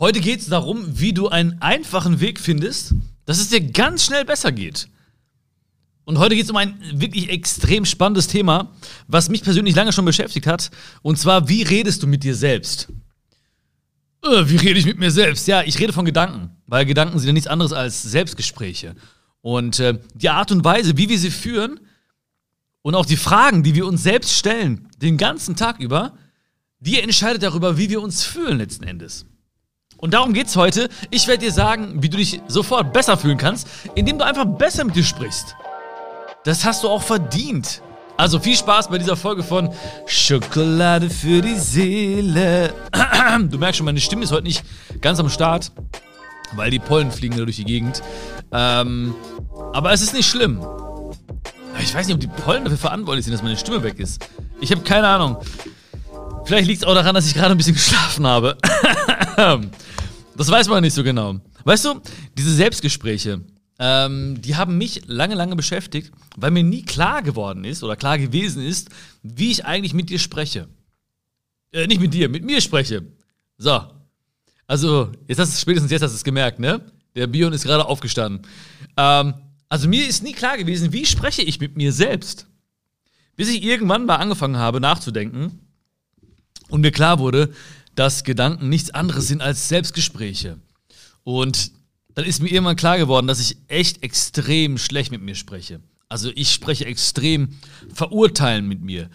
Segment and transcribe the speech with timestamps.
[0.00, 2.94] Heute geht es darum, wie du einen einfachen Weg findest,
[3.26, 4.88] dass es dir ganz schnell besser geht.
[6.04, 8.72] Und heute geht es um ein wirklich extrem spannendes Thema,
[9.08, 10.70] was mich persönlich lange schon beschäftigt hat.
[11.02, 12.88] Und zwar, wie redest du mit dir selbst?
[14.24, 15.46] Äh, wie rede ich mit mir selbst?
[15.46, 18.96] Ja, ich rede von Gedanken, weil Gedanken sind ja nichts anderes als Selbstgespräche.
[19.42, 21.78] Und äh, die Art und Weise, wie wir sie führen
[22.80, 26.16] und auch die Fragen, die wir uns selbst stellen, den ganzen Tag über,
[26.78, 29.26] die entscheidet darüber, wie wir uns fühlen letzten Endes.
[30.00, 30.88] Und darum geht's heute.
[31.10, 34.84] Ich werde dir sagen, wie du dich sofort besser fühlen kannst, indem du einfach besser
[34.84, 35.54] mit dir sprichst.
[36.44, 37.82] Das hast du auch verdient.
[38.16, 39.70] Also viel Spaß bei dieser Folge von
[40.06, 42.74] Schokolade für die Seele.
[43.48, 44.62] Du merkst schon, meine Stimme ist heute nicht
[45.00, 45.72] ganz am Start,
[46.52, 48.02] weil die Pollen fliegen da durch die Gegend.
[48.52, 49.14] Ähm,
[49.72, 50.60] aber es ist nicht schlimm.
[51.78, 54.26] Ich weiß nicht, ob die Pollen dafür verantwortlich sind, dass meine Stimme weg ist.
[54.60, 55.38] Ich habe keine Ahnung.
[56.44, 58.56] Vielleicht liegt es auch daran, dass ich gerade ein bisschen geschlafen habe.
[60.36, 61.38] Das weiß man nicht so genau.
[61.64, 62.00] Weißt du,
[62.38, 63.42] diese Selbstgespräche,
[63.78, 68.16] ähm, die haben mich lange, lange beschäftigt, weil mir nie klar geworden ist oder klar
[68.16, 68.88] gewesen ist,
[69.22, 70.68] wie ich eigentlich mit dir spreche.
[71.72, 73.02] Äh, nicht mit dir, mit mir spreche.
[73.58, 73.82] So.
[74.66, 76.80] Also, jetzt hast du spätestens jetzt hast du es gemerkt, ne?
[77.14, 78.46] Der Bion ist gerade aufgestanden.
[78.96, 79.34] Ähm,
[79.68, 82.46] also mir ist nie klar gewesen, wie spreche ich mit mir selbst.
[83.36, 85.60] Bis ich irgendwann mal angefangen habe nachzudenken
[86.68, 87.52] und mir klar wurde,
[87.94, 90.58] dass Gedanken nichts anderes sind als Selbstgespräche.
[91.24, 91.72] Und
[92.14, 95.80] dann ist mir irgendwann klar geworden, dass ich echt extrem schlecht mit mir spreche.
[96.08, 97.58] Also ich spreche extrem
[97.94, 99.10] verurteilen mit mir.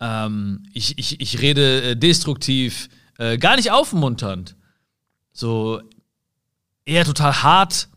[0.00, 4.56] Ähm, ich, ich, ich rede äh, destruktiv, äh, gar nicht aufmunternd.
[5.32, 5.80] So
[6.84, 7.88] eher total hart,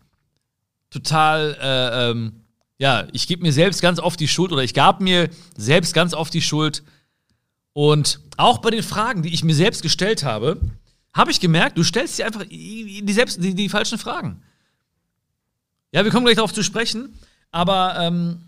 [0.91, 2.43] total, äh, ähm,
[2.77, 6.13] ja, ich gebe mir selbst ganz oft die Schuld oder ich gab mir selbst ganz
[6.13, 6.83] oft die Schuld,
[7.73, 10.59] und auch bei den Fragen, die ich mir selbst gestellt habe,
[11.13, 14.41] habe ich gemerkt, du stellst dir einfach die, selbst, die, die falschen Fragen.
[15.91, 17.19] Ja, wir kommen gleich darauf zu sprechen,
[17.51, 18.41] aber ähm,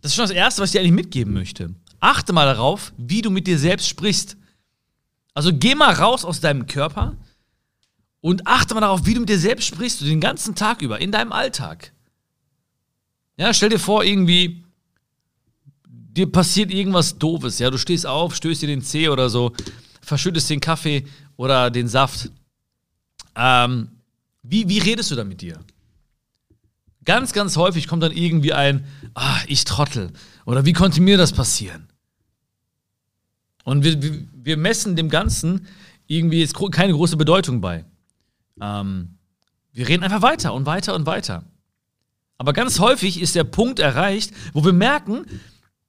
[0.00, 1.74] das ist schon das Erste, was ich dir eigentlich mitgeben möchte.
[1.98, 4.36] Achte mal darauf, wie du mit dir selbst sprichst.
[5.34, 7.16] Also geh mal raus aus deinem Körper
[8.20, 11.10] und achte mal darauf, wie du mit dir selbst sprichst, den ganzen Tag über, in
[11.10, 11.92] deinem Alltag.
[13.36, 14.64] Ja, stell dir vor, irgendwie,
[16.16, 19.52] dir passiert irgendwas Doofes, ja, du stehst auf, stößt dir den Zeh oder so,
[20.00, 21.06] verschüttest den Kaffee
[21.36, 22.30] oder den Saft.
[23.34, 23.88] Ähm,
[24.42, 25.58] wie, wie redest du da mit dir?
[27.04, 28.84] Ganz, ganz häufig kommt dann irgendwie ein,
[29.14, 30.12] ah, ich trottel.
[30.44, 31.88] Oder wie konnte mir das passieren?
[33.64, 34.00] Und wir,
[34.32, 35.66] wir, messen dem Ganzen
[36.06, 37.84] irgendwie jetzt keine große Bedeutung bei.
[38.60, 39.18] Ähm,
[39.72, 41.44] wir reden einfach weiter und weiter und weiter.
[42.38, 45.26] Aber ganz häufig ist der Punkt erreicht, wo wir merken,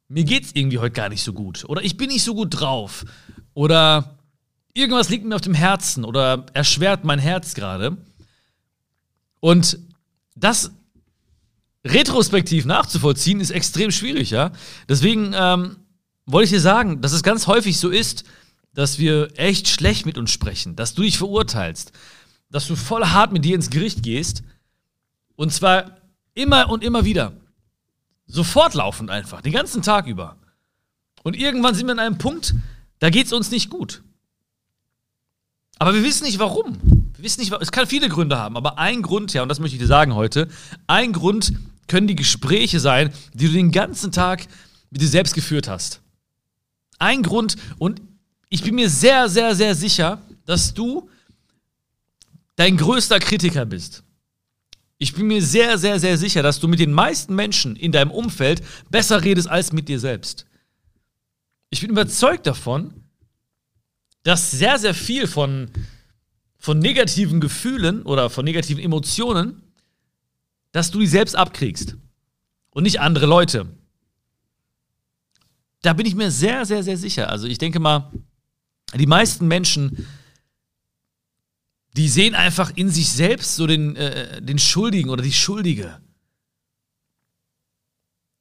[0.07, 1.65] mir geht's irgendwie heute gar nicht so gut.
[1.67, 3.05] Oder ich bin nicht so gut drauf.
[3.53, 4.17] Oder
[4.73, 7.97] irgendwas liegt mir auf dem Herzen oder erschwert mein Herz gerade.
[9.39, 9.79] Und
[10.35, 10.71] das
[11.85, 14.51] retrospektiv nachzuvollziehen, ist extrem schwierig, ja.
[14.89, 15.77] Deswegen ähm,
[16.25, 18.23] wollte ich dir sagen, dass es ganz häufig so ist,
[18.73, 21.91] dass wir echt schlecht mit uns sprechen, dass du dich verurteilst,
[22.49, 24.43] dass du voll hart mit dir ins Gericht gehst.
[25.35, 25.97] Und zwar
[26.33, 27.33] immer und immer wieder.
[28.27, 30.35] Sofort laufend einfach, den ganzen Tag über.
[31.23, 32.53] Und irgendwann sind wir an einem Punkt,
[32.99, 34.03] da geht es uns nicht gut.
[35.79, 36.77] Aber wir wissen nicht warum.
[37.15, 39.75] Wir wissen nicht, es kann viele Gründe haben, aber ein Grund, ja, und das möchte
[39.75, 40.47] ich dir sagen heute,
[40.87, 41.53] ein Grund
[41.87, 44.45] können die Gespräche sein, die du den ganzen Tag
[44.91, 46.01] mit dir selbst geführt hast.
[46.99, 48.01] Ein Grund, und
[48.49, 51.09] ich bin mir sehr, sehr, sehr sicher, dass du
[52.55, 54.03] dein größter Kritiker bist.
[54.99, 58.11] Ich bin mir sehr, sehr, sehr sicher, dass du mit den meisten Menschen in deinem
[58.11, 60.45] Umfeld besser redest als mit dir selbst.
[61.69, 63.03] Ich bin überzeugt davon,
[64.23, 65.69] dass sehr, sehr viel von,
[66.57, 69.61] von negativen Gefühlen oder von negativen Emotionen,
[70.71, 71.95] dass du die selbst abkriegst
[72.71, 73.67] und nicht andere Leute.
[75.81, 77.29] Da bin ich mir sehr, sehr, sehr sicher.
[77.29, 78.11] Also ich denke mal,
[78.95, 80.07] die meisten Menschen
[81.97, 85.99] die sehen einfach in sich selbst so den, äh, den Schuldigen oder die Schuldige.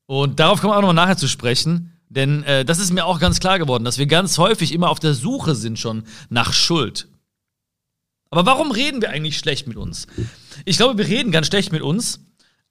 [0.07, 3.19] Und darauf kommen wir auch nochmal nachher zu sprechen, denn äh, das ist mir auch
[3.19, 7.09] ganz klar geworden, dass wir ganz häufig immer auf der Suche sind schon nach Schuld.
[8.31, 10.07] Aber warum reden wir eigentlich schlecht mit uns?
[10.65, 12.21] Ich glaube, wir reden ganz schlecht mit uns.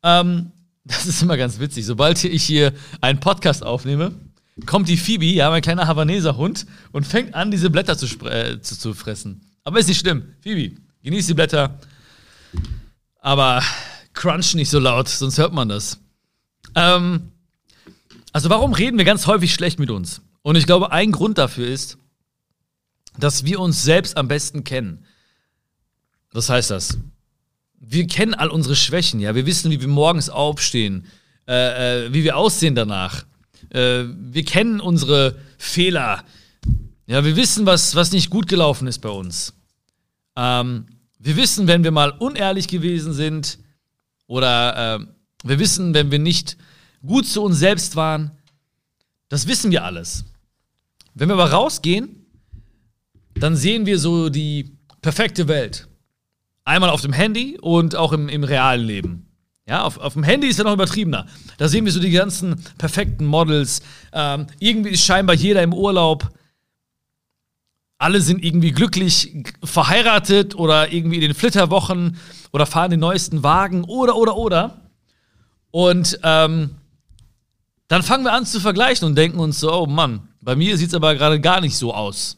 [0.04, 0.52] Ähm,
[0.86, 1.86] das ist immer ganz witzig.
[1.86, 4.14] Sobald ich hier einen Podcast aufnehme,
[4.68, 8.62] kommt die Phoebe, ja, mein kleiner Havaneser Hund, und fängt an, diese Blätter zu, äh,
[8.62, 9.45] zu, zu fressen.
[9.66, 10.36] Aber ist nicht schlimm.
[10.42, 11.80] Phoebe, genieß die Blätter.
[13.20, 13.64] Aber
[14.14, 16.00] crunch nicht so laut, sonst hört man das.
[16.76, 17.32] Ähm,
[18.32, 20.22] also warum reden wir ganz häufig schlecht mit uns?
[20.44, 21.98] Und ich glaube, ein Grund dafür ist,
[23.18, 25.06] dass wir uns selbst am besten kennen.
[26.32, 27.00] Was heißt das?
[27.80, 29.34] Wir kennen all unsere Schwächen, ja.
[29.34, 31.08] Wir wissen, wie wir morgens aufstehen,
[31.48, 33.26] äh, äh, wie wir aussehen danach.
[33.70, 36.24] Äh, wir kennen unsere Fehler.
[37.08, 39.54] Ja, wir wissen, was, was nicht gut gelaufen ist bei uns.
[40.36, 40.88] Ähm,
[41.20, 43.60] wir wissen, wenn wir mal unehrlich gewesen sind
[44.28, 45.06] oder äh,
[45.44, 46.58] wir wissen, wenn wir nicht
[47.06, 48.32] gut zu uns selbst waren.
[49.30, 50.26] Das wissen wir alles.
[51.14, 52.26] Wenn wir aber rausgehen,
[53.36, 55.88] dann sehen wir so die perfekte Welt.
[56.64, 59.28] Einmal auf dem Handy und auch im, im realen Leben.
[59.68, 61.28] Ja, auf, auf dem Handy ist ja noch übertriebener.
[61.58, 63.82] Da sehen wir so die ganzen perfekten Models.
[64.14, 66.32] Ähm, irgendwie ist scheinbar jeder im Urlaub.
[67.98, 69.34] Alle sind irgendwie glücklich
[69.64, 72.18] verheiratet oder irgendwie in den Flitterwochen
[72.52, 74.82] oder fahren den neuesten Wagen oder, oder, oder.
[75.72, 76.72] Und ähm,
[77.88, 80.90] dann fangen wir an zu vergleichen und denken uns so, oh Mann, bei mir sieht
[80.90, 82.38] es aber gerade gar nicht so aus.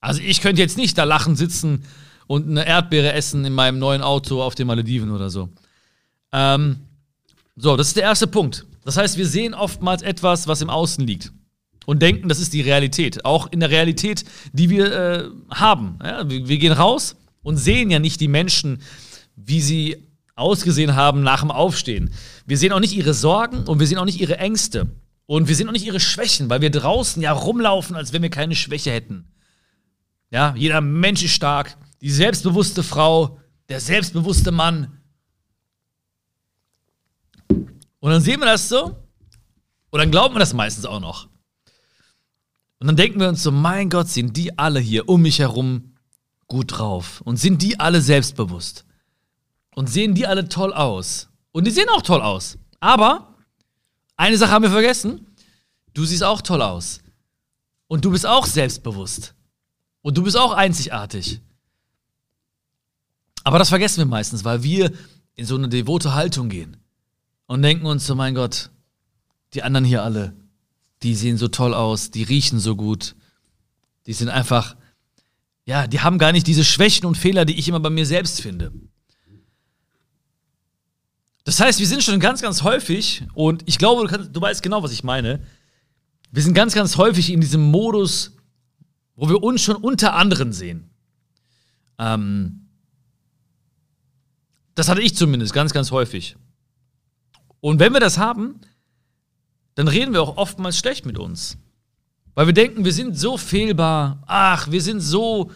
[0.00, 1.84] Also ich könnte jetzt nicht da lachen sitzen
[2.26, 5.48] und eine Erdbeere essen in meinem neuen Auto auf den Malediven oder so.
[6.32, 6.80] Ähm,
[7.56, 8.66] so, das ist der erste Punkt.
[8.84, 11.32] Das heißt, wir sehen oftmals etwas, was im Außen liegt
[11.88, 13.24] und denken, das ist die Realität.
[13.24, 15.98] Auch in der Realität, die wir äh, haben.
[16.04, 18.82] Ja, wir, wir gehen raus und sehen ja nicht die Menschen,
[19.36, 19.96] wie sie
[20.34, 22.12] ausgesehen haben nach dem Aufstehen.
[22.44, 24.88] Wir sehen auch nicht ihre Sorgen und wir sehen auch nicht ihre Ängste.
[25.24, 28.28] Und wir sehen auch nicht ihre Schwächen, weil wir draußen ja rumlaufen, als wenn wir
[28.28, 29.24] keine Schwäche hätten.
[30.30, 31.78] Ja, jeder Mensch ist stark.
[32.02, 33.40] Die selbstbewusste Frau,
[33.70, 34.98] der selbstbewusste Mann.
[37.48, 38.94] Und dann sehen wir das so.
[39.88, 41.28] Und dann glauben wir das meistens auch noch.
[42.80, 45.94] Und dann denken wir uns so, mein Gott, sind die alle hier um mich herum
[46.46, 47.20] gut drauf?
[47.22, 48.84] Und sind die alle selbstbewusst?
[49.74, 51.28] Und sehen die alle toll aus?
[51.52, 52.58] Und die sehen auch toll aus.
[52.80, 53.34] Aber
[54.16, 55.26] eine Sache haben wir vergessen.
[55.94, 57.00] Du siehst auch toll aus.
[57.88, 59.34] Und du bist auch selbstbewusst.
[60.02, 61.40] Und du bist auch einzigartig.
[63.44, 64.92] Aber das vergessen wir meistens, weil wir
[65.34, 66.76] in so eine devote Haltung gehen
[67.46, 68.70] und denken uns so, mein Gott,
[69.54, 70.34] die anderen hier alle,
[71.02, 73.14] die sehen so toll aus, die riechen so gut,
[74.06, 74.76] die sind einfach,
[75.64, 78.40] ja, die haben gar nicht diese Schwächen und Fehler, die ich immer bei mir selbst
[78.40, 78.72] finde.
[81.44, 84.62] Das heißt, wir sind schon ganz, ganz häufig, und ich glaube, du, kannst, du weißt
[84.62, 85.40] genau, was ich meine,
[86.30, 88.36] wir sind ganz, ganz häufig in diesem Modus,
[89.16, 90.90] wo wir uns schon unter anderen sehen.
[91.98, 92.68] Ähm,
[94.74, 96.36] das hatte ich zumindest ganz, ganz häufig.
[97.60, 98.60] Und wenn wir das haben,
[99.78, 101.56] dann reden wir auch oftmals schlecht mit uns.
[102.34, 104.24] Weil wir denken, wir sind so fehlbar.
[104.26, 105.52] Ach, wir sind so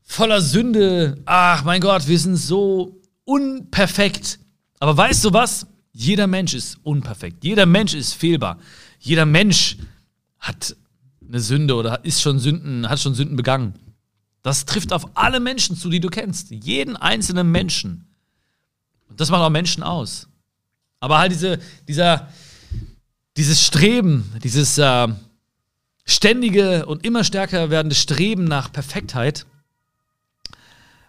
[0.00, 1.20] voller Sünde.
[1.26, 4.38] Ach, mein Gott, wir sind so unperfekt.
[4.80, 5.66] Aber weißt du was?
[5.92, 7.44] Jeder Mensch ist unperfekt.
[7.44, 8.58] Jeder Mensch ist fehlbar.
[9.00, 9.76] Jeder Mensch
[10.38, 10.74] hat
[11.28, 13.74] eine Sünde oder ist schon Sünden, hat schon Sünden begangen.
[14.40, 16.52] Das trifft auf alle Menschen zu, die du kennst.
[16.52, 18.06] Jeden einzelnen Menschen.
[19.10, 20.26] Und das macht auch Menschen aus.
[21.00, 22.30] Aber halt diese, dieser,
[23.36, 25.08] dieses Streben, dieses äh,
[26.04, 29.46] ständige und immer stärker werdende Streben nach Perfektheit,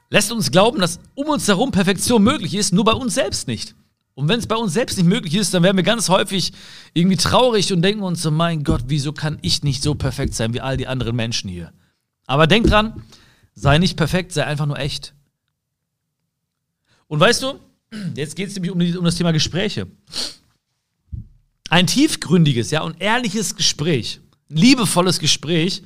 [0.09, 3.75] lässt uns glauben, dass um uns herum Perfektion möglich ist, nur bei uns selbst nicht.
[4.13, 6.53] Und wenn es bei uns selbst nicht möglich ist, dann werden wir ganz häufig
[6.93, 10.53] irgendwie traurig und denken uns so, mein Gott, wieso kann ich nicht so perfekt sein
[10.53, 11.73] wie all die anderen Menschen hier?
[12.25, 13.03] Aber denk dran,
[13.53, 15.13] sei nicht perfekt, sei einfach nur echt.
[17.07, 17.59] Und weißt du,
[18.15, 19.87] jetzt geht es nämlich um, die, um das Thema Gespräche.
[21.69, 25.83] Ein tiefgründiges, ja, und ehrliches Gespräch, ein liebevolles Gespräch,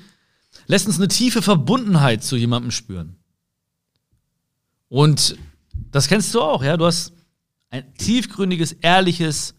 [0.68, 3.16] lässt uns eine tiefe Verbundenheit zu jemandem spüren.
[4.90, 5.38] Und
[5.92, 6.78] das kennst du auch, ja.
[6.78, 7.14] Du hast
[7.70, 9.56] ein tiefgründiges, ehrliches,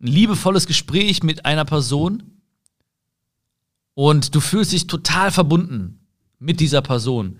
[0.00, 2.40] ein liebevolles Gespräch mit einer Person
[3.94, 6.06] und du fühlst dich total verbunden
[6.38, 7.38] mit dieser Person.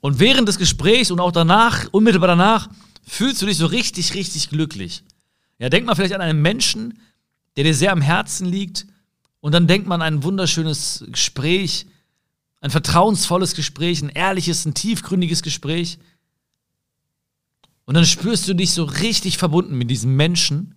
[0.00, 2.68] Und während des Gesprächs und auch danach, unmittelbar danach,
[3.02, 5.04] fühlst du dich so richtig, richtig glücklich.
[5.58, 7.00] Ja, denk mal vielleicht an einen Menschen,
[7.56, 8.86] der dir sehr am Herzen liegt,
[9.40, 11.86] und dann denkt man an ein wunderschönes Gespräch,
[12.60, 15.98] ein vertrauensvolles Gespräch, ein ehrliches, ein tiefgründiges Gespräch.
[17.84, 20.74] Und dann spürst du dich so richtig verbunden mit diesem Menschen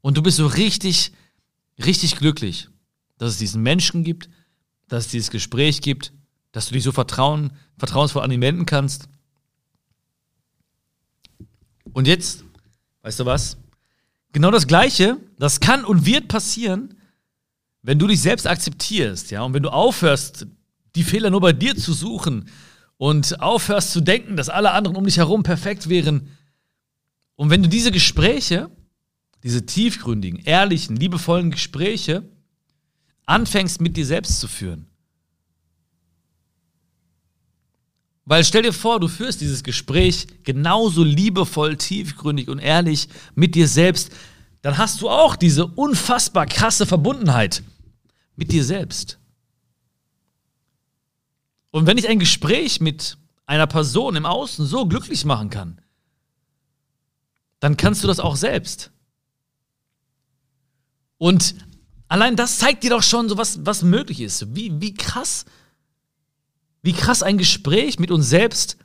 [0.00, 1.12] und du bist so richtig,
[1.84, 2.68] richtig glücklich,
[3.18, 4.30] dass es diesen Menschen gibt,
[4.88, 6.14] dass es dieses Gespräch gibt,
[6.52, 9.08] dass du dich so vertrauen, vertrauensvoll an ihn wenden kannst.
[11.92, 12.44] Und jetzt,
[13.04, 13.58] weißt du was?
[14.32, 16.94] Genau das Gleiche, das kann und wird passieren,
[17.82, 20.46] wenn du dich selbst akzeptierst, ja, und wenn du aufhörst,
[20.96, 22.48] die Fehler nur bei dir zu suchen
[22.96, 26.30] und aufhörst zu denken, dass alle anderen um dich herum perfekt wären.
[27.36, 28.70] Und wenn du diese Gespräche,
[29.42, 32.24] diese tiefgründigen, ehrlichen, liebevollen Gespräche
[33.26, 34.86] anfängst mit dir selbst zu führen,
[38.26, 43.68] Weil stell dir vor, du führst dieses Gespräch genauso liebevoll, tiefgründig und ehrlich mit dir
[43.68, 44.10] selbst,
[44.62, 47.62] dann hast du auch diese unfassbar krasse Verbundenheit
[48.36, 49.18] mit dir selbst.
[51.70, 55.80] Und wenn ich ein Gespräch mit einer Person im Außen so glücklich machen kann,
[57.60, 58.90] dann kannst du das auch selbst.
[61.18, 61.56] Und
[62.08, 64.54] allein das zeigt dir doch schon so, was, was möglich ist.
[64.54, 65.44] Wie, wie krass,
[66.84, 68.76] wie krass ein Gespräch mit uns selbst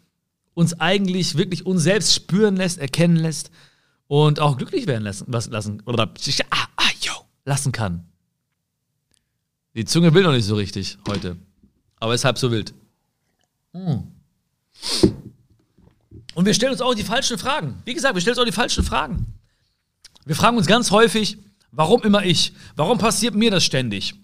[0.54, 3.52] uns eigentlich wirklich uns selbst spüren lässt, erkennen lässt
[4.08, 6.04] und auch glücklich werden lassen, lassen oder
[6.50, 7.12] ah, ah, yo,
[7.44, 8.06] lassen kann.
[9.76, 11.38] Die Zunge will noch nicht so richtig heute,
[11.98, 12.74] aber ist halb so wild.
[13.74, 14.00] Mm.
[16.36, 17.82] Und wir stellen uns auch die falschen Fragen.
[17.84, 19.26] Wie gesagt, wir stellen uns auch die falschen Fragen.
[20.26, 21.38] Wir fragen uns ganz häufig,
[21.72, 22.54] warum immer ich?
[22.78, 24.16] Warum passiert mir das ständig?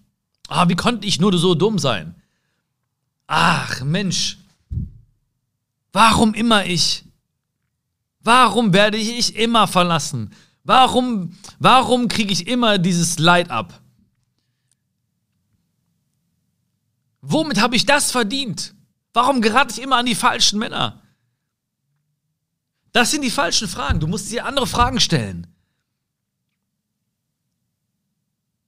[0.47, 2.15] Ah, wie konnte ich nur so dumm sein?
[3.27, 4.37] Ach, Mensch.
[5.91, 7.03] Warum immer ich?
[8.19, 10.33] Warum werde ich immer verlassen?
[10.63, 13.81] Warum, warum kriege ich immer dieses Leid ab?
[17.21, 18.75] Womit habe ich das verdient?
[19.13, 21.01] Warum gerate ich immer an die falschen Männer?
[22.91, 23.99] Das sind die falschen Fragen.
[23.99, 25.47] Du musst dir andere Fragen stellen.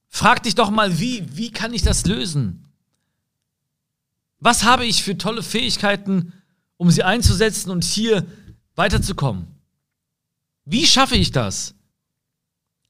[0.07, 2.66] Frag dich doch mal, wie, wie kann ich das lösen?
[4.39, 6.33] Was habe ich für tolle Fähigkeiten,
[6.77, 8.25] um sie einzusetzen und hier
[8.75, 9.47] weiterzukommen?
[10.65, 11.73] Wie schaffe ich das?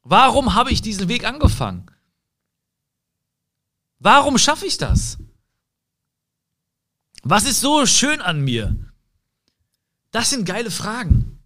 [0.04, 1.90] Warum habe ich diesen Weg angefangen?
[4.00, 5.18] Warum schaffe ich das?
[7.24, 8.76] Was ist so schön an mir?
[10.12, 11.40] Das sind geile Fragen.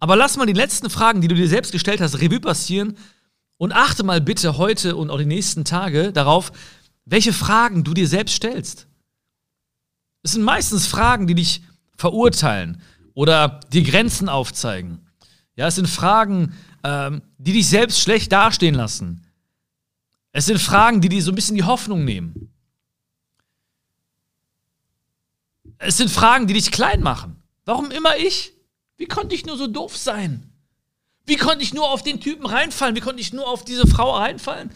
[0.00, 2.96] Aber lass mal die letzten Fragen, die du dir selbst gestellt hast, Revue passieren
[3.56, 6.52] und achte mal bitte heute und auch die nächsten Tage darauf,
[7.10, 8.86] welche Fragen du dir selbst stellst.
[10.22, 11.62] Es sind meistens Fragen, die dich
[11.96, 12.82] verurteilen
[13.14, 15.06] oder dir Grenzen aufzeigen.
[15.56, 19.24] Ja, es sind Fragen, ähm, die dich selbst schlecht dastehen lassen.
[20.32, 22.52] Es sind Fragen, die dir so ein bisschen die Hoffnung nehmen.
[25.78, 27.42] Es sind Fragen, die dich klein machen.
[27.64, 28.52] Warum immer ich?
[28.96, 30.52] Wie konnte ich nur so doof sein?
[31.24, 32.96] Wie konnte ich nur auf den Typen reinfallen?
[32.96, 34.70] Wie konnte ich nur auf diese Frau reinfallen?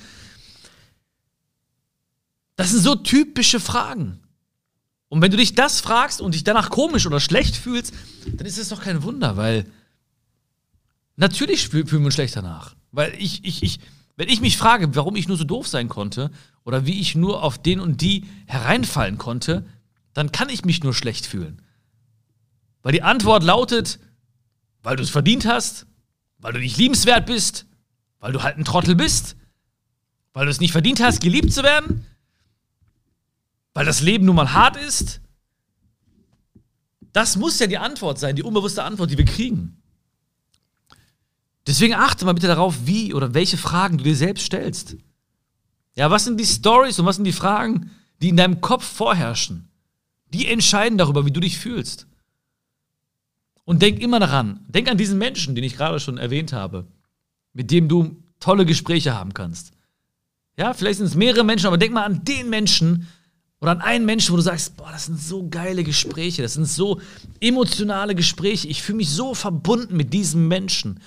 [2.56, 4.20] Das sind so typische Fragen.
[5.08, 7.92] Und wenn du dich das fragst und dich danach komisch oder schlecht fühlst,
[8.26, 9.66] dann ist es doch kein Wunder, weil
[11.16, 12.74] natürlich fühlen wir uns schlecht danach.
[12.92, 13.80] Weil ich, ich, ich,
[14.16, 16.30] wenn ich mich frage, warum ich nur so doof sein konnte
[16.64, 19.66] oder wie ich nur auf den und die hereinfallen konnte,
[20.14, 21.62] dann kann ich mich nur schlecht fühlen.
[22.82, 23.98] Weil die Antwort lautet,
[24.82, 25.86] weil du es verdient hast,
[26.38, 27.66] weil du nicht liebenswert bist,
[28.18, 29.36] weil du halt ein Trottel bist,
[30.32, 32.06] weil du es nicht verdient hast, geliebt zu werden,
[33.74, 35.20] weil das Leben nun mal hart ist.
[37.12, 39.82] Das muss ja die Antwort sein, die unbewusste Antwort, die wir kriegen.
[41.66, 44.96] Deswegen achte mal bitte darauf, wie oder welche Fragen du dir selbst stellst.
[45.94, 49.68] Ja, was sind die Stories und was sind die Fragen, die in deinem Kopf vorherrschen?
[50.32, 52.06] Die entscheiden darüber, wie du dich fühlst.
[53.64, 56.86] Und denk immer daran, denk an diesen Menschen, den ich gerade schon erwähnt habe,
[57.52, 59.72] mit dem du tolle Gespräche haben kannst.
[60.56, 63.06] Ja, vielleicht sind es mehrere Menschen, aber denk mal an den Menschen
[63.62, 66.66] oder an einen Menschen, wo du sagst, boah, das sind so geile Gespräche, das sind
[66.66, 67.00] so
[67.40, 68.66] emotionale Gespräche.
[68.66, 70.98] Ich fühle mich so verbunden mit diesem Menschen.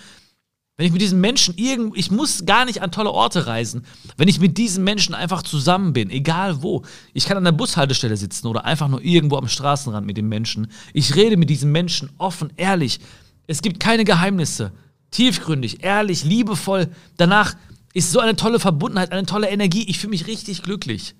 [0.78, 3.86] Wenn ich mit diesen Menschen irgend, ich muss gar nicht an tolle Orte reisen,
[4.16, 6.84] wenn ich mit diesen Menschen einfach zusammen bin, egal wo.
[7.14, 10.72] Ich kann an der Bushaltestelle sitzen oder einfach nur irgendwo am Straßenrand mit den Menschen.
[10.94, 13.02] Ich rede mit diesen Menschen offen, ehrlich.
[13.48, 14.72] Es gibt keine Geheimnisse.
[15.12, 16.88] Tiefgründig, ehrlich, liebevoll.
[17.18, 17.58] Danach
[17.94, 19.84] ist so eine tolle Verbundenheit, eine tolle Energie.
[19.90, 21.16] Ich fühle mich richtig glücklich.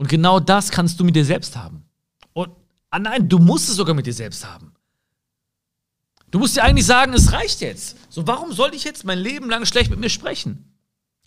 [0.00, 1.84] Und genau das kannst du mit dir selbst haben.
[2.32, 2.48] Und
[2.88, 4.72] ah nein, du musst es sogar mit dir selbst haben.
[6.30, 7.98] Du musst dir eigentlich sagen, es reicht jetzt.
[8.08, 10.72] So, warum soll ich jetzt mein Leben lang schlecht mit mir sprechen?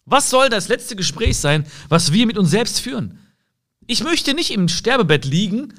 [0.05, 3.19] Was soll das letzte Gespräch sein, was wir mit uns selbst führen?
[3.85, 5.75] Ich möchte nicht im Sterbebett liegen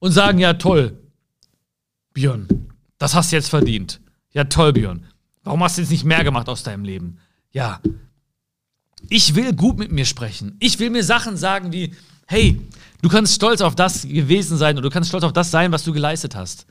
[0.00, 0.98] und sagen, ja toll,
[2.14, 2.48] Björn,
[2.98, 4.00] das hast du jetzt verdient.
[4.32, 5.06] Ja toll, Björn.
[5.44, 7.20] Warum hast du jetzt nicht mehr gemacht aus deinem Leben?
[7.52, 7.80] Ja,
[9.08, 10.56] ich will gut mit mir sprechen.
[10.58, 11.94] Ich will mir Sachen sagen wie,
[12.26, 12.60] hey,
[13.02, 15.84] du kannst stolz auf das gewesen sein oder du kannst stolz auf das sein, was
[15.84, 16.66] du geleistet hast.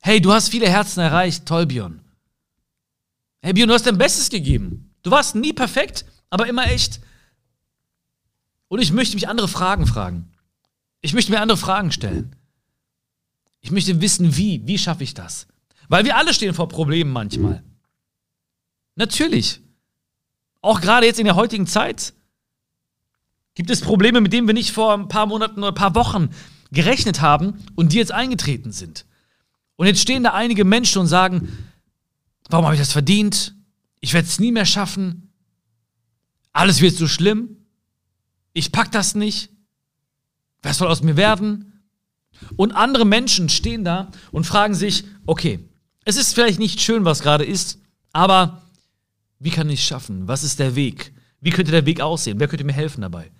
[0.00, 1.46] Hey, du hast viele Herzen erreicht.
[1.46, 2.00] Toll, Björn.
[3.42, 4.94] Hey, Björn, du hast dein Bestes gegeben.
[5.02, 7.00] Du warst nie perfekt, aber immer echt.
[8.68, 10.30] Und ich möchte mich andere Fragen fragen.
[11.00, 12.36] Ich möchte mir andere Fragen stellen.
[13.60, 14.66] Ich möchte wissen, wie.
[14.66, 15.46] Wie schaffe ich das?
[15.88, 17.62] Weil wir alle stehen vor Problemen manchmal.
[18.94, 19.60] Natürlich.
[20.60, 22.12] Auch gerade jetzt in der heutigen Zeit
[23.58, 26.28] gibt es Probleme, mit denen wir nicht vor ein paar Monaten oder ein paar Wochen
[26.70, 29.04] gerechnet haben und die jetzt eingetreten sind.
[29.74, 31.48] Und jetzt stehen da einige Menschen und sagen,
[32.48, 33.56] warum habe ich das verdient?
[33.98, 35.32] Ich werde es nie mehr schaffen.
[36.52, 37.56] Alles wird so schlimm.
[38.52, 39.50] Ich pack das nicht.
[40.62, 41.82] Was soll aus mir werden?
[42.54, 45.68] Und andere Menschen stehen da und fragen sich, okay,
[46.04, 47.80] es ist vielleicht nicht schön, was gerade ist,
[48.12, 48.62] aber
[49.40, 50.28] wie kann ich es schaffen?
[50.28, 51.12] Was ist der Weg?
[51.40, 52.38] Wie könnte der Weg aussehen?
[52.38, 53.32] Wer könnte mir helfen dabei?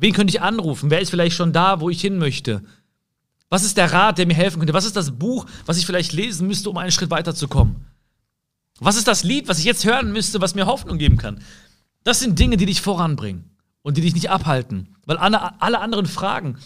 [0.00, 0.90] Wen könnte ich anrufen?
[0.90, 2.62] Wer ist vielleicht schon da, wo ich hin möchte?
[3.50, 4.72] Was ist der Rat, der mir helfen könnte?
[4.72, 7.84] Was ist das Buch, was ich vielleicht lesen müsste, um einen Schritt weiterzukommen?
[8.78, 11.42] Was ist das Lied, was ich jetzt hören müsste, was mir Hoffnung geben kann?
[12.02, 13.50] Das sind Dinge, die dich voranbringen
[13.82, 14.96] und die dich nicht abhalten.
[15.04, 16.56] Weil alle, alle anderen Fragen,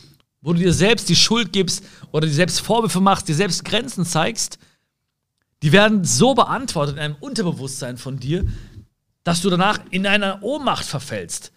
[0.40, 4.04] wo du dir selbst die Schuld gibst oder dir selbst Vorwürfe machst, dir selbst Grenzen
[4.04, 4.58] zeigst,
[5.62, 8.46] die werden so beantwortet in einem Unterbewusstsein von dir,
[9.24, 11.50] dass du danach in einer Ohnmacht verfällst.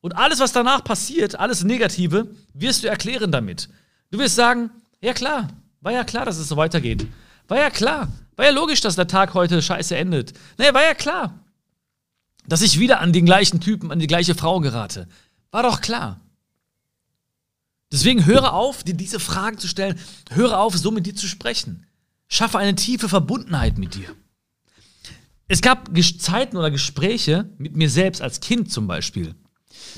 [0.00, 3.68] Und alles, was danach passiert, alles Negative, wirst du erklären damit.
[4.10, 5.48] Du wirst sagen, ja klar,
[5.80, 7.06] war ja klar, dass es so weitergeht.
[7.48, 8.08] War ja klar.
[8.36, 10.34] War ja logisch, dass der Tag heute scheiße endet.
[10.58, 11.38] Nee, war ja klar.
[12.46, 15.08] Dass ich wieder an den gleichen Typen, an die gleiche Frau gerate.
[15.50, 16.20] War doch klar.
[17.90, 19.98] Deswegen höre auf, dir diese Fragen zu stellen.
[20.30, 21.86] Höre auf, so mit dir zu sprechen.
[22.28, 24.14] Schaffe eine tiefe Verbundenheit mit dir.
[25.48, 29.34] Es gab Zeiten oder Gespräche mit mir selbst als Kind zum Beispiel.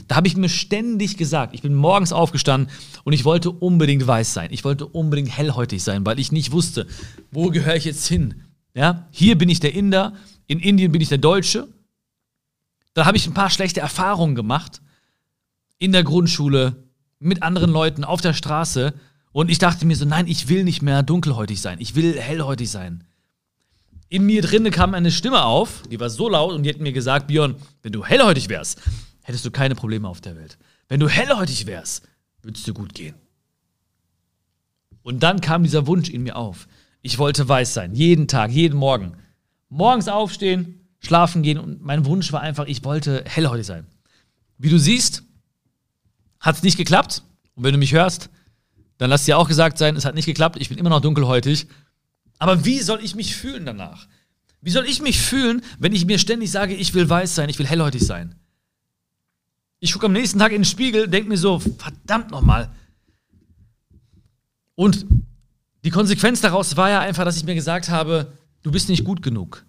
[0.06, 2.70] Da habe ich mir ständig gesagt, ich bin morgens aufgestanden
[3.04, 4.48] und ich wollte unbedingt weiß sein.
[4.52, 6.86] Ich wollte unbedingt hellhäutig sein, weil ich nicht wusste,
[7.30, 8.42] wo gehöre ich jetzt hin.
[8.74, 9.08] Ja?
[9.10, 10.14] Hier bin ich der Inder,
[10.46, 11.68] in Indien bin ich der Deutsche.
[12.94, 14.80] Da habe ich ein paar schlechte Erfahrungen gemacht.
[15.78, 16.84] In der Grundschule,
[17.18, 18.94] mit anderen Leuten, auf der Straße.
[19.32, 21.78] Und ich dachte mir so, nein, ich will nicht mehr dunkelhäutig sein.
[21.80, 23.04] Ich will hellhäutig sein
[24.08, 26.92] in mir drinnen kam eine Stimme auf, die war so laut und die hat mir
[26.92, 28.80] gesagt, Björn, wenn du hellhäutig wärst,
[29.28, 30.58] hättest du keine Probleme auf der Welt.
[30.88, 32.08] Wenn du hellhäutig wärst,
[32.42, 33.14] würde es dir gut gehen.
[35.02, 36.66] Und dann kam dieser Wunsch in mir auf.
[37.02, 39.12] Ich wollte weiß sein, jeden Tag, jeden Morgen.
[39.68, 43.86] Morgens aufstehen, schlafen gehen und mein Wunsch war einfach, ich wollte hellhäutig sein.
[44.58, 45.22] Wie du siehst,
[46.40, 47.22] hat es nicht geklappt.
[47.54, 48.30] Und wenn du mich hörst,
[48.96, 50.56] dann lass dir auch gesagt sein, es hat nicht geklappt.
[50.60, 51.68] Ich bin immer noch dunkelhäutig
[52.38, 54.06] aber wie soll ich mich fühlen danach?
[54.60, 57.58] Wie soll ich mich fühlen, wenn ich mir ständig sage, ich will weiß sein, ich
[57.58, 58.34] will hellhäutig sein?
[59.80, 62.74] Ich gucke am nächsten Tag in den Spiegel, denke mir so, verdammt nochmal.
[64.74, 65.06] Und
[65.84, 69.22] die Konsequenz daraus war ja einfach, dass ich mir gesagt habe, du bist nicht gut
[69.22, 69.64] genug.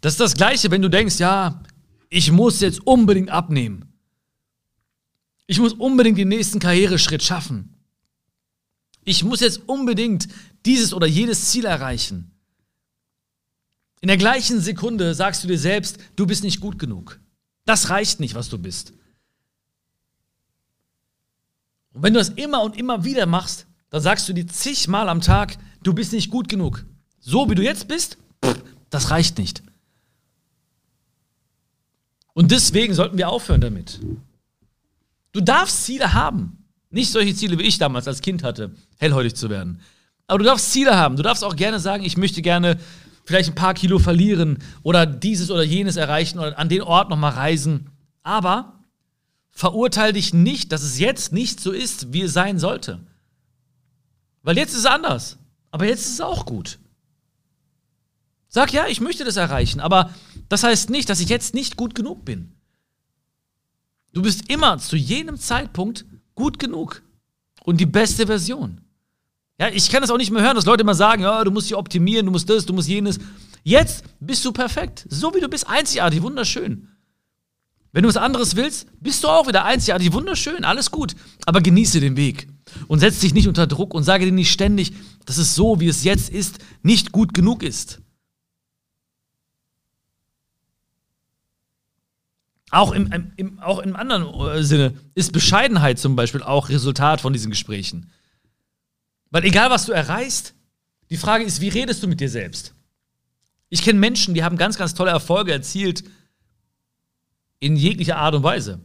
[0.00, 1.62] Das ist das Gleiche, wenn du denkst, ja,
[2.10, 3.92] ich muss jetzt unbedingt abnehmen.
[5.46, 7.74] Ich muss unbedingt den nächsten Karriereschritt schaffen.
[9.04, 10.28] Ich muss jetzt unbedingt
[10.66, 12.30] dieses oder jenes Ziel erreichen.
[14.00, 17.18] In der gleichen Sekunde sagst du dir selbst, du bist nicht gut genug.
[17.64, 18.92] Das reicht nicht, was du bist.
[21.92, 25.20] Und wenn du das immer und immer wieder machst, dann sagst du dir zigmal am
[25.20, 26.84] Tag, du bist nicht gut genug.
[27.18, 28.18] So wie du jetzt bist,
[28.88, 29.62] das reicht nicht.
[32.32, 34.00] Und deswegen sollten wir aufhören damit.
[35.32, 36.64] Du darfst Ziele haben.
[36.90, 39.80] Nicht solche Ziele, wie ich damals als Kind hatte, hellhäutig zu werden.
[40.26, 41.16] Aber du darfst Ziele haben.
[41.16, 42.78] Du darfst auch gerne sagen, ich möchte gerne
[43.24, 47.32] vielleicht ein paar Kilo verlieren oder dieses oder jenes erreichen oder an den Ort nochmal
[47.32, 47.90] reisen.
[48.22, 48.80] Aber
[49.50, 53.00] verurteile dich nicht, dass es jetzt nicht so ist, wie es sein sollte.
[54.42, 55.38] Weil jetzt ist es anders.
[55.70, 56.78] Aber jetzt ist es auch gut.
[58.48, 60.12] Sag ja, ich möchte das erreichen, aber
[60.48, 62.52] das heißt nicht, dass ich jetzt nicht gut genug bin.
[64.12, 66.04] Du bist immer zu jenem Zeitpunkt
[66.34, 67.02] gut genug
[67.62, 68.80] und die beste Version.
[69.60, 71.68] Ja, ich kann das auch nicht mehr hören, dass Leute immer sagen, ja, du musst
[71.68, 73.18] dich optimieren, du musst das, du musst jenes.
[73.62, 75.04] Jetzt bist du perfekt.
[75.10, 76.88] So wie du bist, einzigartig, wunderschön.
[77.92, 81.14] Wenn du was anderes willst, bist du auch wieder einzigartig, wunderschön, alles gut.
[81.44, 82.48] Aber genieße den Weg
[82.88, 84.94] und setz dich nicht unter Druck und sage dir nicht ständig,
[85.26, 88.00] dass es so, wie es jetzt ist, nicht gut genug ist.
[92.70, 94.24] Auch im, im, auch im anderen
[94.56, 98.10] äh, Sinne ist Bescheidenheit zum Beispiel auch Resultat von diesen Gesprächen.
[99.30, 100.54] Weil egal, was du erreichst,
[101.10, 102.74] die Frage ist, wie redest du mit dir selbst?
[103.68, 106.04] Ich kenne Menschen, die haben ganz, ganz tolle Erfolge erzielt
[107.60, 108.80] in jeglicher Art und Weise.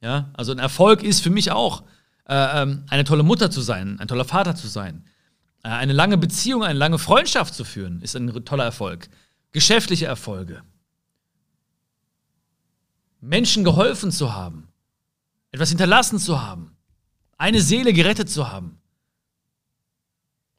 [0.00, 1.82] Ja, also ein Erfolg ist für mich auch,
[2.28, 5.04] äh, ähm, eine tolle Mutter zu sein, ein toller Vater zu sein.
[5.64, 9.08] Äh, eine lange Beziehung, eine lange Freundschaft zu führen, ist ein toller Erfolg.
[9.50, 10.62] Geschäftliche Erfolge.
[13.20, 14.68] Menschen geholfen zu haben.
[15.50, 16.76] Etwas hinterlassen zu haben.
[17.38, 18.78] Eine Seele gerettet zu haben.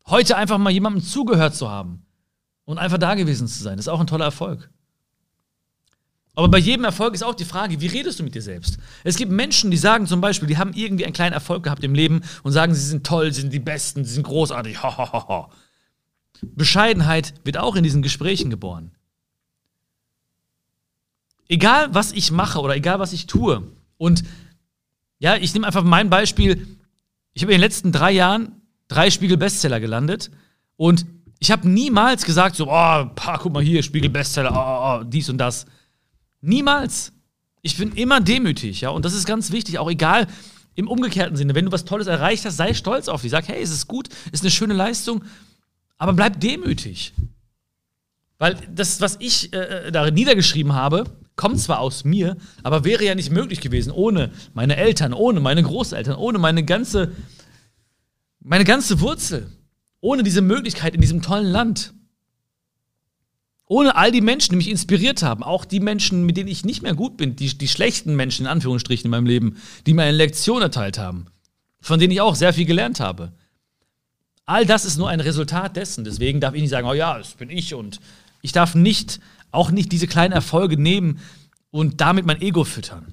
[0.10, 2.06] Heute einfach mal jemandem zugehört zu haben
[2.66, 4.70] und einfach da gewesen zu sein, ist auch ein toller Erfolg.
[6.36, 8.78] Aber bei jedem Erfolg ist auch die Frage, wie redest du mit dir selbst?
[9.04, 11.94] Es gibt Menschen, die sagen zum Beispiel, die haben irgendwie einen kleinen Erfolg gehabt im
[11.94, 14.82] Leben und sagen, sie sind toll, sie sind die Besten, sie sind großartig.
[14.82, 15.50] Ha, ha, ha.
[16.42, 18.92] Bescheidenheit wird auch in diesen Gesprächen geboren.
[21.50, 23.64] Egal, was ich mache oder egal, was ich tue.
[23.98, 24.24] Und
[25.18, 26.78] ja, ich nehme einfach mein Beispiel.
[27.34, 28.59] Ich habe in den letzten drei Jahren
[28.90, 30.30] drei Spiegel-Bestseller gelandet
[30.76, 31.06] und
[31.40, 35.38] ich habe niemals gesagt, so, oh, pa, guck mal hier, Spiegel-Bestseller, oh, oh, dies und
[35.38, 35.66] das.
[36.42, 37.14] Niemals.
[37.62, 40.28] Ich bin immer demütig, ja, und das ist ganz wichtig, auch egal
[40.76, 41.56] im umgekehrten Sinne.
[41.56, 43.32] Wenn du was Tolles erreicht hast, sei stolz auf dich.
[43.32, 45.24] Sag, hey, es ist gut, ist eine schöne Leistung,
[45.98, 47.14] aber bleib demütig.
[48.38, 51.04] Weil das, was ich äh, äh da niedergeschrieben habe,
[51.36, 55.64] kommt zwar aus mir, aber wäre ja nicht möglich gewesen ohne meine Eltern, ohne meine
[55.64, 57.12] Großeltern, ohne meine ganze,
[58.40, 59.52] meine ganze Wurzel,
[60.02, 61.94] ohne diese Möglichkeit in diesem tollen Land.
[63.66, 66.82] Ohne all die Menschen, die mich inspiriert haben, auch die Menschen, mit denen ich nicht
[66.82, 70.18] mehr gut bin, die, die schlechten Menschen in Anführungsstrichen in meinem Leben, die mir eine
[70.18, 71.28] Lektion erteilt haben,
[71.80, 73.34] von denen ich auch sehr viel gelernt habe.
[74.46, 76.04] All das ist nur ein Resultat dessen.
[76.04, 78.00] Deswegen darf ich nicht sagen, oh ja, das bin ich und
[78.42, 79.20] ich darf nicht,
[79.52, 81.20] auch nicht diese kleinen Erfolge nehmen
[81.70, 83.06] und damit mein Ego füttern.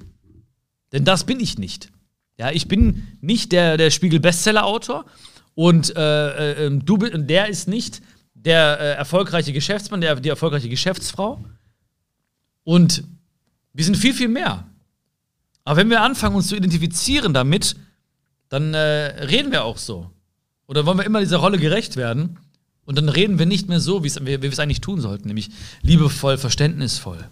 [0.93, 1.91] Denn das bin ich nicht.
[2.38, 5.07] Ja, ich bin nicht der, der Spiegel-Bestseller-Autor
[5.55, 8.03] und äh, äh, ähm, du, der ist nicht
[8.35, 11.42] der äh, erfolgreiche Geschäftsmann, der, die erfolgreiche Geschäftsfrau.
[12.62, 13.05] Und
[13.72, 14.66] wir sind viel, viel mehr.
[15.64, 17.77] Aber wenn wir anfangen, uns zu identifizieren damit,
[18.49, 20.11] dann äh, reden wir auch so.
[20.66, 22.38] Oder wollen wir immer dieser Rolle gerecht werden?
[22.85, 25.51] Und dann reden wir nicht mehr so, wie wir es eigentlich tun sollten, nämlich
[25.83, 27.29] liebevoll, verständnisvoll.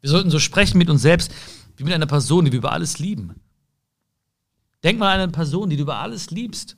[0.00, 1.32] Wir sollten so sprechen mit uns selbst
[1.76, 3.34] wie mit einer Person, die wir über alles lieben.
[4.82, 6.76] Denk mal an eine Person, die du über alles liebst.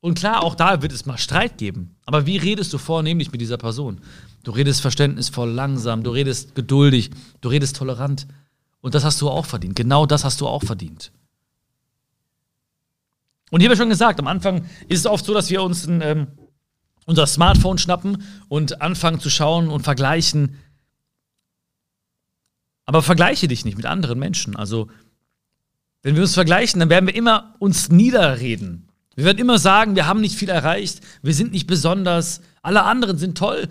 [0.00, 1.96] Und klar, auch da wird es mal Streit geben.
[2.04, 4.00] Aber wie redest du vornehmlich mit dieser Person?
[4.42, 8.26] Du redest verständnisvoll, langsam, du redest geduldig, du redest tolerant.
[8.82, 9.76] Und das hast du auch verdient.
[9.76, 11.10] Genau das hast du auch verdient.
[13.50, 15.86] Und hier habe ich schon gesagt, am Anfang ist es oft so, dass wir uns
[15.86, 16.26] ein, ähm,
[17.06, 20.58] unser Smartphone schnappen und anfangen zu schauen und vergleichen.
[22.84, 24.56] Aber vergleiche dich nicht mit anderen Menschen.
[24.56, 24.88] Also,
[26.04, 28.88] wenn wir uns vergleichen, dann werden wir immer uns niederreden.
[29.16, 33.16] Wir werden immer sagen, wir haben nicht viel erreicht, wir sind nicht besonders, alle anderen
[33.16, 33.68] sind toll.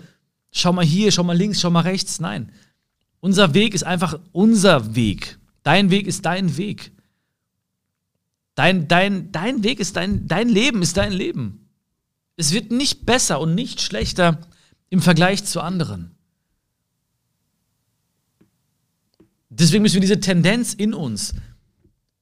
[0.50, 2.18] Schau mal hier, schau mal links, schau mal rechts.
[2.18, 2.50] Nein.
[3.20, 5.38] Unser Weg ist einfach unser Weg.
[5.62, 6.92] Dein Weg ist dein Weg.
[8.56, 11.68] Dein, dein, dein Weg ist dein, dein Leben ist dein Leben.
[12.36, 14.40] Es wird nicht besser und nicht schlechter
[14.90, 16.16] im Vergleich zu anderen.
[19.50, 21.34] Deswegen müssen wir diese Tendenz in uns,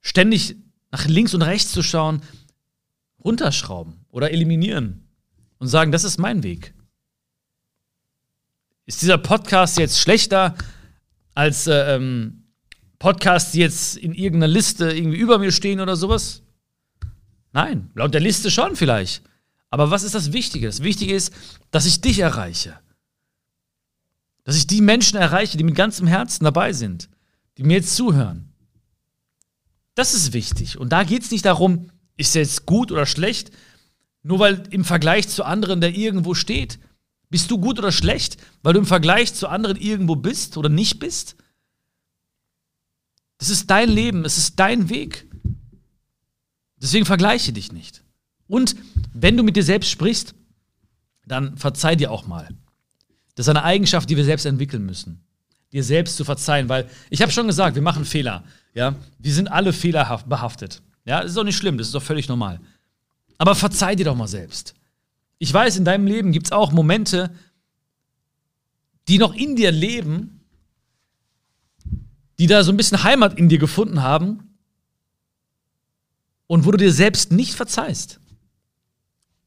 [0.02, 0.56] ständig
[0.90, 2.20] nach links und rechts zu schauen,
[3.24, 5.08] runterschrauben oder eliminieren
[5.58, 6.74] und sagen, das ist mein Weg.
[8.84, 10.54] Ist dieser Podcast jetzt schlechter
[11.34, 12.44] als äh, ähm,
[12.98, 16.42] Podcasts, die jetzt in irgendeiner Liste irgendwie über mir stehen oder sowas?
[17.52, 19.22] Nein, laut der Liste schon vielleicht.
[19.70, 20.66] Aber was ist das Wichtige?
[20.66, 21.32] Das Wichtige ist,
[21.70, 22.78] dass ich dich erreiche.
[24.44, 27.08] Dass ich die Menschen erreiche, die mit ganzem Herzen dabei sind,
[27.56, 28.51] die mir jetzt zuhören.
[29.94, 30.78] Das ist wichtig.
[30.78, 33.50] Und da geht es nicht darum, ist er jetzt gut oder schlecht?
[34.22, 36.78] Nur weil im Vergleich zu anderen der irgendwo steht.
[37.28, 40.98] Bist du gut oder schlecht, weil du im Vergleich zu anderen irgendwo bist oder nicht
[40.98, 41.36] bist?
[43.38, 45.26] Das ist dein Leben, es ist dein Weg.
[46.76, 48.04] Deswegen vergleiche dich nicht.
[48.46, 48.76] Und
[49.14, 50.34] wenn du mit dir selbst sprichst,
[51.26, 52.48] dann verzeih dir auch mal.
[53.34, 55.24] Das ist eine Eigenschaft, die wir selbst entwickeln müssen.
[55.72, 58.44] Dir selbst zu verzeihen, weil ich habe schon gesagt, wir machen Fehler.
[58.74, 58.94] Ja?
[59.18, 60.82] Wir sind alle fehlerhaft behaftet.
[61.04, 62.60] Ja, das ist doch nicht schlimm, das ist doch völlig normal.
[63.38, 64.74] Aber verzeih dir doch mal selbst.
[65.38, 67.34] Ich weiß, in deinem Leben gibt es auch Momente,
[69.08, 70.40] die noch in dir leben,
[72.38, 74.56] die da so ein bisschen Heimat in dir gefunden haben
[76.46, 78.20] und wo du dir selbst nicht verzeihst.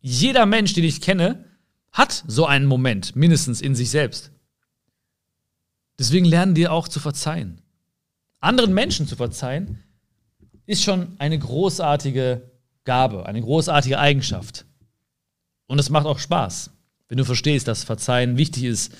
[0.01, 1.45] Jeder Mensch, den ich kenne,
[1.91, 4.31] hat so einen Moment mindestens in sich selbst.
[5.99, 7.61] Deswegen lernen dir auch zu verzeihen.
[8.39, 9.83] Anderen Menschen zu verzeihen,
[10.65, 12.51] ist schon eine großartige
[12.83, 14.65] Gabe, eine großartige Eigenschaft.
[15.67, 16.71] Und es macht auch Spaß,
[17.07, 18.93] wenn du verstehst, dass Verzeihen wichtig ist,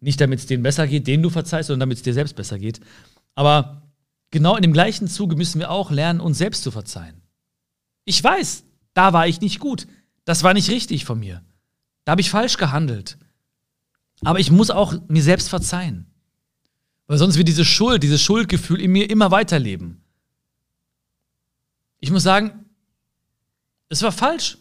[0.00, 2.58] nicht damit es denen besser geht, denen du verzeihst, sondern damit es dir selbst besser
[2.58, 2.80] geht,
[3.34, 3.82] aber
[4.30, 7.22] genau in dem gleichen Zuge müssen wir auch lernen, uns selbst zu verzeihen.
[8.04, 9.86] Ich weiß, da war ich nicht gut.
[10.24, 11.42] Das war nicht richtig von mir.
[12.04, 13.18] Da habe ich falsch gehandelt.
[14.22, 16.06] Aber ich muss auch mir selbst verzeihen.
[17.06, 20.02] Weil sonst wird diese Schuld, dieses Schuldgefühl in mir immer weiterleben.
[22.00, 22.66] Ich muss sagen,
[23.88, 24.58] es war falsch.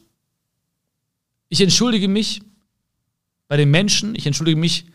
[1.50, 2.42] Ich entschuldige mich
[3.48, 4.86] bei den Menschen, ich entschuldige mich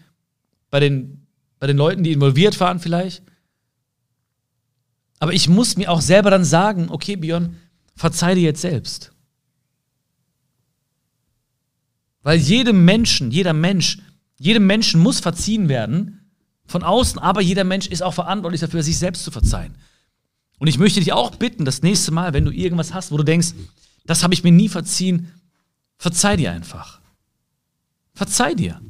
[0.71, 1.21] bei den
[1.61, 3.23] bei den Leuten, die involviert waren vielleicht.
[5.21, 7.57] Aber ich muss mir auch selber dann sagen, okay, Björn,
[7.95, 9.13] verzeih dir jetzt selbst.
[12.23, 13.99] Weil jedem Menschen, jeder Mensch,
[14.39, 16.20] jedem Menschen muss verziehen werden
[16.71, 19.75] von außen, aber jeder Mensch ist auch verantwortlich dafür, sich selbst zu verzeihen.
[20.59, 23.23] Und ich möchte dich auch bitten, das nächste Mal, wenn du irgendwas hast, wo du
[23.23, 23.55] denkst,
[24.05, 25.33] das habe ich mir nie verziehen,
[25.99, 27.01] verzeih dir einfach.
[28.15, 28.81] Verzeih dir.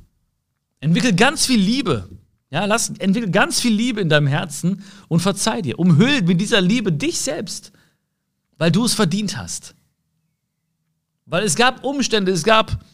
[0.81, 2.09] Entwickel ganz viel Liebe.
[2.51, 5.79] Ja, lass, entwickel ganz viel Liebe in deinem Herzen und verzeih dir.
[5.79, 7.73] Umhüll mit dieser Liebe dich selbst,
[8.59, 9.75] weil du es verdient hast.
[11.27, 12.85] Weil es gab Umstände, es gab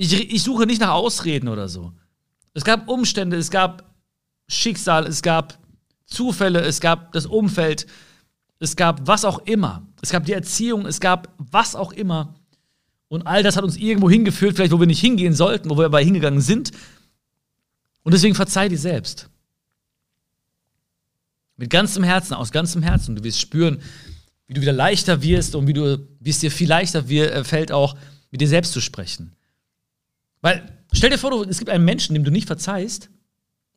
[0.00, 1.92] ich, ich suche nicht nach Ausreden oder so.
[2.54, 3.89] Es gab Umstände, es gab
[4.50, 5.58] Schicksal, es gab
[6.06, 7.86] Zufälle, es gab das Umfeld,
[8.58, 9.86] es gab was auch immer.
[10.02, 12.34] Es gab die Erziehung, es gab was auch immer.
[13.08, 15.86] Und all das hat uns irgendwo hingeführt, vielleicht wo wir nicht hingehen sollten, wo wir
[15.86, 16.72] aber hingegangen sind.
[18.02, 19.30] Und deswegen verzeih dir selbst.
[21.56, 23.14] Mit ganzem Herzen, aus ganzem Herzen.
[23.14, 23.80] Du wirst spüren,
[24.48, 27.70] wie du wieder leichter wirst und wie, du, wie es dir viel leichter äh, fällt,
[27.70, 27.96] auch
[28.32, 29.36] mit dir selbst zu sprechen.
[30.40, 33.10] Weil, stell dir vor, es gibt einen Menschen, dem du nicht verzeihst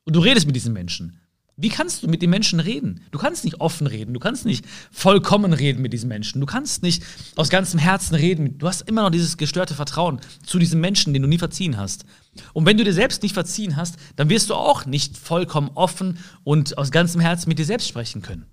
[0.06, 1.20] und du redest mit diesem Menschen.
[1.56, 3.02] Wie kannst du mit dem Menschen reden?
[3.12, 6.82] Du kannst nicht offen reden, du kannst nicht vollkommen reden mit diesem Menschen, du kannst
[6.82, 7.04] nicht
[7.36, 8.58] aus ganzem Herzen reden.
[8.58, 12.06] Du hast immer noch dieses gestörte Vertrauen zu diesem Menschen, den du nie verziehen hast.
[12.54, 16.18] Und wenn du dir selbst nicht verziehen hast, dann wirst du auch nicht vollkommen offen
[16.44, 18.48] und aus ganzem Herzen mit dir selbst sprechen können.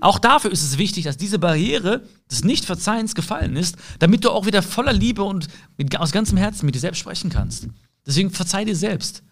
[0.00, 4.46] Auch dafür ist es wichtig, dass diese Barriere des Nichtverzeihens gefallen ist, damit du auch
[4.46, 7.68] wieder voller Liebe und mit, aus ganzem Herzen mit dir selbst sprechen kannst.
[8.06, 9.22] Deswegen verzeih dir selbst.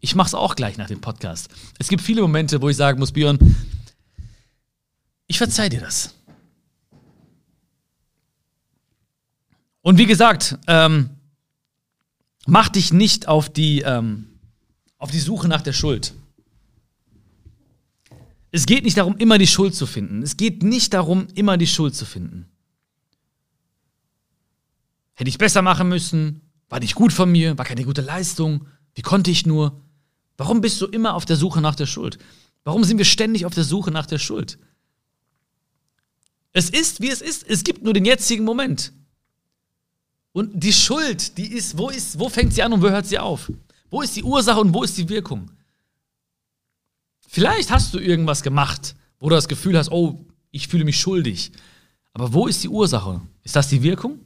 [0.00, 1.48] Ich mache es auch gleich nach dem Podcast.
[1.78, 3.38] Es gibt viele Momente, wo ich sagen muss, Björn,
[5.26, 6.14] ich verzeih dir das.
[9.82, 11.10] Und wie gesagt, ähm,
[12.46, 14.28] mach dich nicht auf die, ähm,
[14.98, 16.14] auf die Suche nach der Schuld.
[18.50, 20.22] Es geht nicht darum, immer die Schuld zu finden.
[20.22, 22.46] Es geht nicht darum, immer die Schuld zu finden.
[25.14, 26.42] Hätte ich besser machen müssen?
[26.68, 27.58] War nicht gut von mir?
[27.58, 28.66] War keine gute Leistung?
[28.94, 29.82] Wie konnte ich nur?
[30.38, 32.18] Warum bist du immer auf der Suche nach der Schuld?
[32.64, 34.58] Warum sind wir ständig auf der Suche nach der Schuld?
[36.52, 37.46] Es ist, wie es ist.
[37.46, 38.92] Es gibt nur den jetzigen Moment.
[40.32, 43.18] Und die Schuld, die ist, wo ist, wo fängt sie an und wo hört sie
[43.18, 43.50] auf?
[43.90, 45.50] Wo ist die Ursache und wo ist die Wirkung?
[47.26, 51.50] Vielleicht hast du irgendwas gemacht, wo du das Gefühl hast, oh, ich fühle mich schuldig.
[52.12, 53.20] Aber wo ist die Ursache?
[53.42, 54.20] Ist das die Wirkung?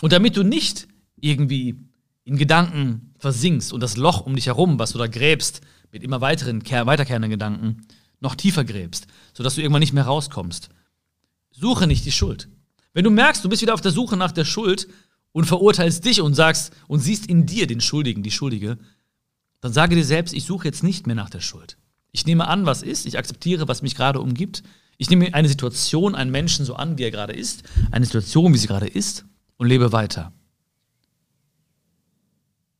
[0.00, 1.76] Und damit du nicht irgendwie
[2.24, 5.60] in Gedanken versinkst und das Loch um dich herum, was du da gräbst,
[5.92, 7.86] mit immer weiteren, weiterkehrenden Gedanken,
[8.20, 10.70] noch tiefer gräbst, sodass du irgendwann nicht mehr rauskommst.
[11.50, 12.48] Suche nicht die Schuld.
[12.92, 14.88] Wenn du merkst, du bist wieder auf der Suche nach der Schuld
[15.32, 18.78] und verurteilst dich und sagst und siehst in dir den Schuldigen, die Schuldige,
[19.60, 21.76] dann sage dir selbst, ich suche jetzt nicht mehr nach der Schuld.
[22.12, 24.62] Ich nehme an, was ist, ich akzeptiere, was mich gerade umgibt.
[24.98, 28.58] Ich nehme eine Situation, einen Menschen so an, wie er gerade ist, eine Situation, wie
[28.58, 29.24] sie gerade ist,
[29.56, 30.32] und lebe weiter.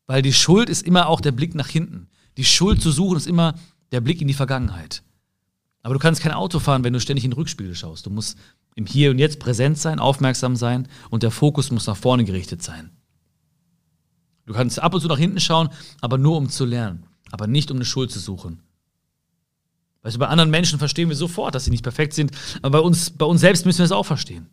[0.07, 2.09] Weil die Schuld ist immer auch der Blick nach hinten.
[2.37, 3.55] Die Schuld zu suchen ist immer
[3.93, 5.03] der Blick in die Vergangenheit.
[5.83, 8.07] Aber du kannst kein Auto fahren, wenn du ständig in den Rückspiegel schaust.
[8.07, 8.39] Du musst
[8.75, 12.63] im Hier und Jetzt präsent sein, aufmerksam sein und der Fokus muss nach vorne gerichtet
[12.63, 12.91] sein.
[14.47, 15.69] Du kannst ab und zu nach hinten schauen,
[16.01, 18.61] aber nur um zu lernen, aber nicht um eine Schuld zu suchen.
[20.03, 22.85] Weißt du, bei anderen Menschen verstehen wir sofort, dass sie nicht perfekt sind, aber bei
[22.85, 24.49] uns, bei uns selbst müssen wir es auch verstehen.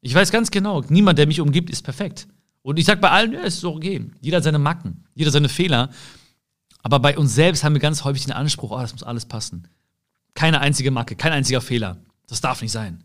[0.00, 2.26] Ich weiß ganz genau, niemand, der mich umgibt, ist perfekt.
[2.64, 4.10] Und ich sage bei allen, ja, es ist okay.
[4.20, 5.90] Jeder hat seine Macken, jeder seine Fehler.
[6.82, 9.68] Aber bei uns selbst haben wir ganz häufig den Anspruch, oh, das muss alles passen.
[10.34, 11.98] Keine einzige Macke, kein einziger Fehler.
[12.26, 13.04] Das darf nicht sein.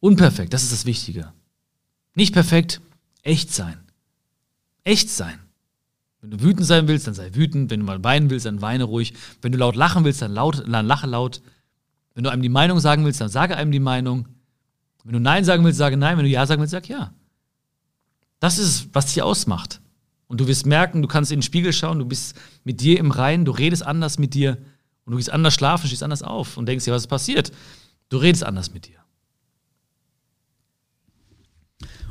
[0.00, 1.32] Unperfekt, das ist das Wichtige.
[2.14, 2.80] Nicht perfekt,
[3.22, 3.78] Echt sein.
[4.84, 5.38] Echt sein.
[6.20, 7.70] Wenn du wütend sein willst, dann sei wütend.
[7.70, 9.14] Wenn du mal weinen willst, dann weine ruhig.
[9.42, 11.42] Wenn du laut lachen willst, dann, laut, dann lache laut.
[12.14, 14.28] Wenn du einem die Meinung sagen willst, dann sage einem die Meinung.
[15.04, 16.16] Wenn du Nein sagen willst, sage Nein.
[16.16, 17.12] Wenn du Ja sagen willst, sag Ja.
[18.40, 19.80] Das ist es, was dich ausmacht.
[20.26, 23.10] Und du wirst merken, du kannst in den Spiegel schauen, du bist mit dir im
[23.10, 24.58] Reinen, du redest anders mit dir
[25.04, 27.52] und du gehst anders schlafen, stehst anders auf und denkst dir, was ist passiert?
[28.08, 28.98] Du redest anders mit dir.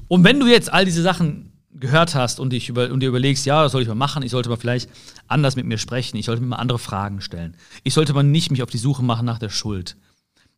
[0.07, 3.45] Und wenn du jetzt all diese Sachen gehört hast und, dich über, und dir überlegst,
[3.45, 4.89] ja, das soll ich mal machen, ich sollte mal vielleicht
[5.27, 8.51] anders mit mir sprechen, ich sollte mir mal andere Fragen stellen, ich sollte mal nicht
[8.51, 9.95] mich auf die Suche machen nach der Schuld.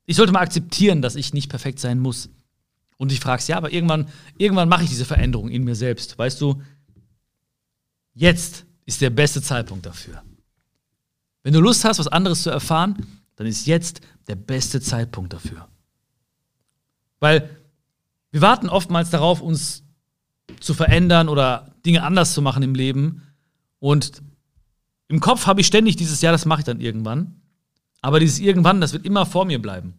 [0.06, 2.30] Ich sollte mal akzeptieren, dass ich nicht perfekt sein muss.
[3.02, 6.20] Und ich fragst, ja, aber irgendwann, irgendwann mache ich diese Veränderung in mir selbst.
[6.20, 6.62] Weißt du,
[8.14, 10.22] jetzt ist der beste Zeitpunkt dafür.
[11.42, 15.68] Wenn du Lust hast, was anderes zu erfahren, dann ist jetzt der beste Zeitpunkt dafür.
[17.20, 17.50] Weil
[18.30, 19.82] wir warten oftmals darauf, uns
[20.60, 23.24] zu verändern oder Dinge anders zu machen im Leben.
[23.80, 24.22] Und
[25.08, 27.42] im Kopf habe ich ständig dieses Jahr, das mache ich dann irgendwann.
[28.04, 29.96] Aber dieses irgendwann, das wird immer vor mir bleiben.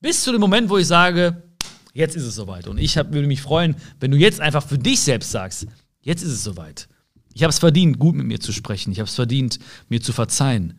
[0.00, 1.44] Bis zu dem Moment, wo ich sage,
[1.92, 2.68] jetzt ist es soweit.
[2.68, 5.66] Und ich hab, würde mich freuen, wenn du jetzt einfach für dich selbst sagst,
[6.00, 6.88] jetzt ist es soweit.
[7.34, 8.92] Ich habe es verdient, gut mit mir zu sprechen.
[8.92, 10.78] Ich habe es verdient, mir zu verzeihen.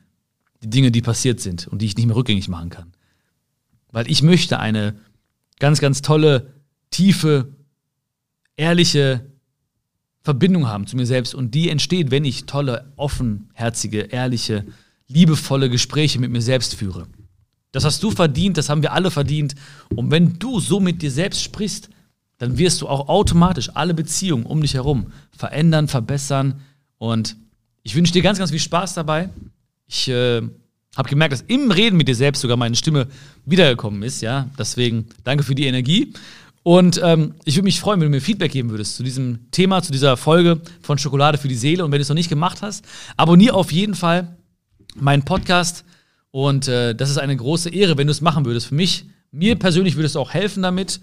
[0.62, 2.94] Die Dinge, die passiert sind und die ich nicht mehr rückgängig machen kann.
[3.92, 4.96] Weil ich möchte eine
[5.60, 6.54] ganz, ganz tolle,
[6.90, 7.56] tiefe,
[8.56, 9.26] ehrliche
[10.22, 11.36] Verbindung haben zu mir selbst.
[11.36, 14.66] Und die entsteht, wenn ich tolle, offenherzige, ehrliche,
[15.08, 17.08] liebevolle Gespräche mit mir selbst führe.
[17.74, 19.56] Das hast du verdient, das haben wir alle verdient.
[19.96, 21.90] Und wenn du so mit dir selbst sprichst,
[22.38, 26.62] dann wirst du auch automatisch alle Beziehungen um dich herum verändern, verbessern.
[26.98, 27.36] Und
[27.82, 29.30] ich wünsche dir ganz, ganz viel Spaß dabei.
[29.88, 30.42] Ich äh,
[30.96, 33.08] habe gemerkt, dass im Reden mit dir selbst sogar meine Stimme
[33.46, 34.22] wiedergekommen ist.
[34.22, 36.14] Ja, deswegen danke für die Energie.
[36.62, 39.82] Und ähm, ich würde mich freuen, wenn du mir Feedback geben würdest zu diesem Thema,
[39.82, 41.84] zu dieser Folge von Schokolade für die Seele.
[41.84, 42.86] Und wenn du es noch nicht gemacht hast,
[43.18, 44.38] abonniere auf jeden Fall
[44.96, 45.84] meinen Podcast.
[46.34, 48.66] Und äh, das ist eine große Ehre, wenn du es machen würdest.
[48.66, 51.00] Für mich, mir persönlich würde es auch helfen damit.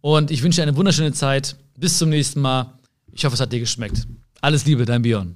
[0.00, 1.56] Und ich wünsche dir eine wunderschöne Zeit.
[1.76, 2.78] Bis zum nächsten Mal.
[3.10, 4.06] Ich hoffe, es hat dir geschmeckt.
[4.40, 5.34] Alles Liebe, dein Björn.